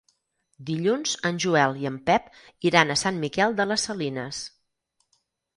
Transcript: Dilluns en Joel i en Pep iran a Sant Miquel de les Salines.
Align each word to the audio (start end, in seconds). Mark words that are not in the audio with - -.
Dilluns 0.69 1.11
en 1.29 1.37
Joel 1.43 1.77
i 1.83 1.85
en 1.89 1.99
Pep 2.07 2.31
iran 2.71 2.95
a 2.95 2.97
Sant 3.03 3.21
Miquel 3.27 3.55
de 3.61 3.69
les 3.73 3.89
Salines. 3.91 4.41